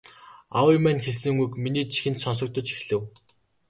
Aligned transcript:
Аавын 0.59 0.79
маань 0.83 1.03
хэлсэн 1.05 1.35
үг 1.43 1.51
миний 1.63 1.85
чихэнд 1.93 2.21
сонсогдож 2.23 2.67
эхлэв. 2.75 3.01